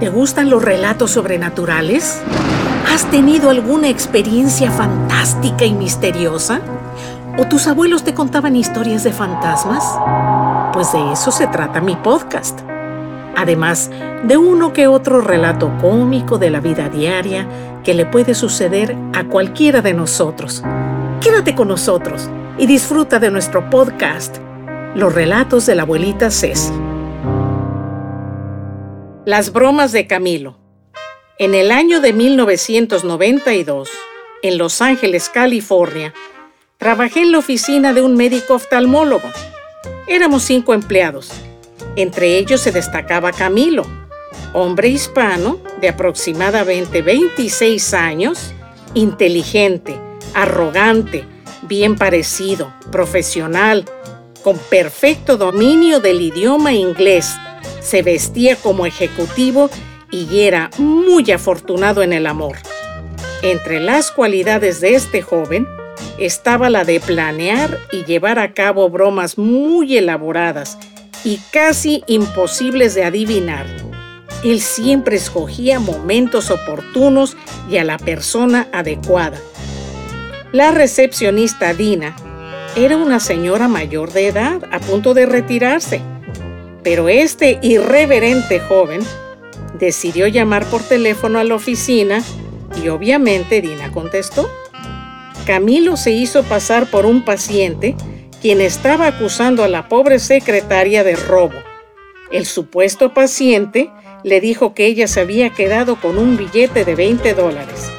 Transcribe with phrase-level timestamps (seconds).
[0.00, 2.20] ¿Te gustan los relatos sobrenaturales?
[2.92, 6.60] ¿Has tenido alguna experiencia fantástica y misteriosa?
[7.38, 9.82] ¿O tus abuelos te contaban historias de fantasmas?
[10.74, 12.60] Pues de eso se trata mi podcast.
[13.38, 13.90] Además
[14.22, 17.48] de uno que otro relato cómico de la vida diaria
[17.82, 20.62] que le puede suceder a cualquiera de nosotros.
[21.22, 22.28] Quédate con nosotros
[22.58, 24.36] y disfruta de nuestro podcast,
[24.94, 26.85] Los relatos de la abuelita Ceci.
[29.26, 30.56] Las bromas de Camilo.
[31.40, 33.90] En el año de 1992,
[34.42, 36.14] en Los Ángeles, California,
[36.78, 39.28] trabajé en la oficina de un médico oftalmólogo.
[40.06, 41.32] Éramos cinco empleados.
[41.96, 43.84] Entre ellos se destacaba Camilo,
[44.52, 48.54] hombre hispano de aproximadamente 26 años,
[48.94, 49.98] inteligente,
[50.34, 51.24] arrogante,
[51.62, 53.86] bien parecido, profesional,
[54.44, 57.34] con perfecto dominio del idioma inglés
[57.86, 59.70] se vestía como ejecutivo
[60.10, 62.56] y era muy afortunado en el amor.
[63.42, 65.68] Entre las cualidades de este joven
[66.18, 70.78] estaba la de planear y llevar a cabo bromas muy elaboradas
[71.22, 73.66] y casi imposibles de adivinar.
[74.42, 77.36] Él siempre escogía momentos oportunos
[77.70, 79.38] y a la persona adecuada.
[80.50, 82.16] La recepcionista Dina
[82.74, 86.00] era una señora mayor de edad a punto de retirarse
[86.86, 89.00] pero este irreverente joven
[89.76, 92.22] decidió llamar por teléfono a la oficina
[92.80, 94.48] y obviamente Dina contestó.
[95.46, 97.96] Camilo se hizo pasar por un paciente
[98.40, 101.56] quien estaba acusando a la pobre secretaria de robo.
[102.30, 103.90] El supuesto paciente
[104.22, 107.90] le dijo que ella se había quedado con un billete de 20 dólares.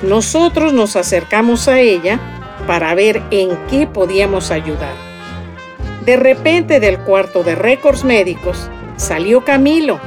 [0.00, 2.18] Nosotros nos acercamos a ella
[2.66, 5.07] para ver en qué podíamos ayudar.
[6.08, 10.00] De repente del cuarto de récords médicos salió Camilo,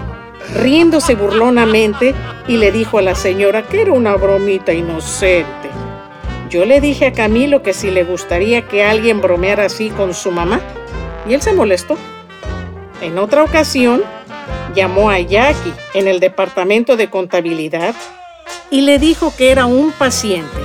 [0.56, 2.16] riéndose burlonamente
[2.48, 5.70] y le dijo a la señora que era una bromita inocente.
[6.50, 10.32] Yo le dije a Camilo que si le gustaría que alguien bromeara así con su
[10.32, 10.60] mamá,
[11.30, 11.98] y él se molestó.
[13.00, 14.02] En otra ocasión,
[14.74, 17.94] llamó a Jackie en el departamento de contabilidad
[18.72, 20.62] y le dijo que era un paciente,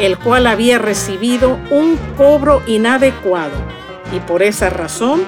[0.00, 3.81] el cual había recibido un cobro inadecuado
[4.12, 5.22] y por esa razón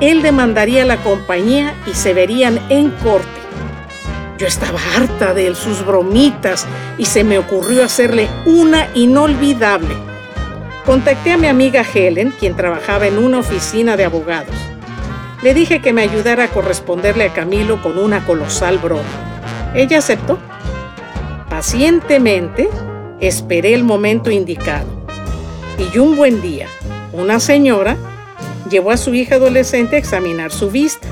[0.00, 3.26] él demandaría la compañía y se verían en corte.
[4.38, 6.66] Yo estaba harta de él, sus bromitas,
[6.98, 9.94] y se me ocurrió hacerle una inolvidable.
[10.84, 14.54] Contacté a mi amiga Helen, quien trabajaba en una oficina de abogados.
[15.42, 19.02] Le dije que me ayudara a corresponderle a Camilo con una colosal broma.
[19.74, 20.38] Ella aceptó.
[21.48, 22.68] Pacientemente
[23.20, 24.86] esperé el momento indicado.
[25.78, 26.68] Y un buen día,
[27.12, 27.96] una señora
[28.68, 31.08] llevó a su hija adolescente a examinar su vista.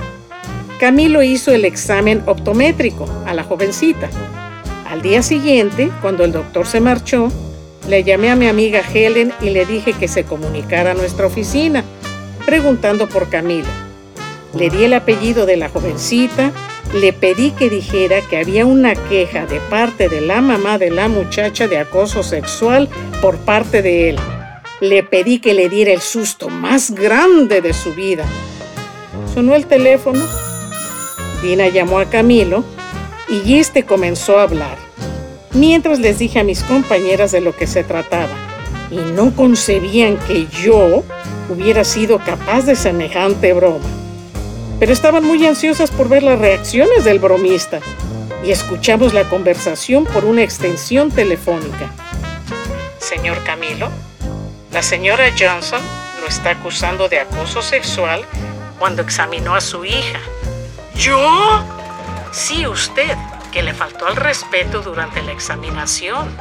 [0.79, 4.09] Camilo hizo el examen optométrico a la jovencita.
[4.89, 7.31] Al día siguiente, cuando el doctor se marchó,
[7.89, 11.85] le llamé a mi amiga Helen y le dije que se comunicara a nuestra oficina,
[12.45, 13.69] preguntando por Camilo.
[14.57, 16.53] Le di el apellido de la jovencita,
[16.95, 21.09] le pedí que dijera que había una queja de parte de la mamá de la
[21.09, 22.89] muchacha de acoso sexual
[23.21, 24.19] por parte de él
[24.81, 28.25] le pedí que le diera el susto más grande de su vida.
[29.33, 30.25] Sonó el teléfono.
[31.43, 32.65] Dina llamó a Camilo
[33.29, 34.77] y este comenzó a hablar,
[35.53, 38.35] mientras les dije a mis compañeras de lo que se trataba.
[38.91, 41.03] Y no concebían que yo
[41.49, 43.85] hubiera sido capaz de semejante broma.
[44.79, 47.81] Pero estaban muy ansiosas por ver las reacciones del bromista
[48.45, 51.93] y escuchamos la conversación por una extensión telefónica.
[52.99, 53.89] Señor Camilo,
[54.75, 55.81] la señora Johnson
[56.21, 58.25] lo está acusando de acoso sexual
[58.77, 60.19] cuando examinó a su hija.
[60.97, 61.65] ¿Yo?
[62.33, 63.17] Sí, usted,
[63.53, 66.37] que le faltó al respeto durante la examinación.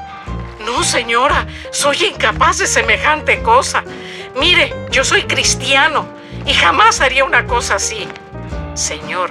[0.65, 3.83] No, señora, soy incapaz de semejante cosa.
[4.35, 6.07] Mire, yo soy cristiano
[6.43, 8.07] y jamás haría una cosa así.
[8.73, 9.29] Señor,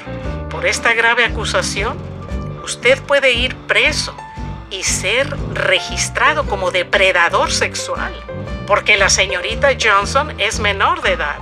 [0.49, 1.99] por esta grave acusación,
[2.63, 4.15] usted puede ir preso
[4.71, 8.15] y ser registrado como depredador sexual
[8.73, 11.37] porque la señorita Johnson es menor de edad.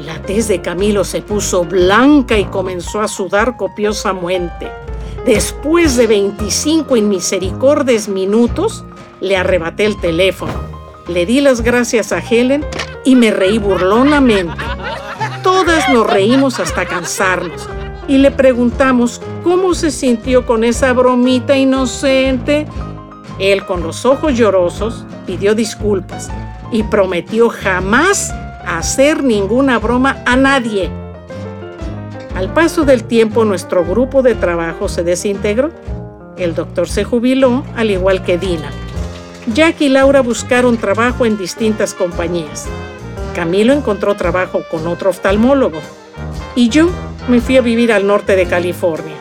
[0.00, 4.68] La tez de Camilo se puso blanca y comenzó a sudar copiosamente.
[5.24, 8.84] Después de 25 inmisericordes minutos,
[9.20, 10.52] le arrebaté el teléfono.
[11.06, 12.66] Le di las gracias a Helen
[13.04, 14.64] y me reí burlonamente.
[15.44, 17.68] Todas nos reímos hasta cansarnos
[18.08, 22.66] y le preguntamos cómo se sintió con esa bromita inocente
[23.38, 26.30] él, con los ojos llorosos, pidió disculpas
[26.70, 28.32] y prometió jamás
[28.66, 30.90] hacer ninguna broma a nadie.
[32.34, 35.70] Al paso del tiempo nuestro grupo de trabajo se desintegró.
[36.36, 38.70] El doctor se jubiló, al igual que Dina.
[39.52, 42.68] Jack y Laura buscaron trabajo en distintas compañías.
[43.34, 45.80] Camilo encontró trabajo con otro oftalmólogo.
[46.54, 46.88] Y yo
[47.28, 49.11] me fui a vivir al norte de California.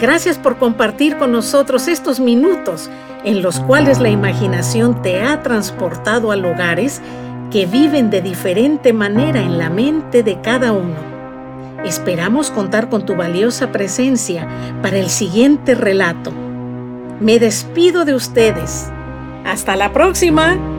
[0.00, 2.88] Gracias por compartir con nosotros estos minutos
[3.24, 7.02] en los cuales la imaginación te ha transportado a lugares
[7.50, 10.94] que viven de diferente manera en la mente de cada uno.
[11.84, 14.46] Esperamos contar con tu valiosa presencia
[14.82, 16.32] para el siguiente relato.
[17.20, 18.88] Me despido de ustedes.
[19.44, 20.77] Hasta la próxima.